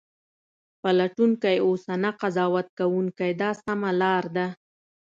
پلټونکی 0.81 1.57
اوسه 1.67 1.93
نه 2.03 2.11
قضاوت 2.21 2.67
کوونکی 2.79 3.29
دا 3.41 3.49
سمه 3.63 3.91
لار 4.01 4.23
ده. 4.35 4.47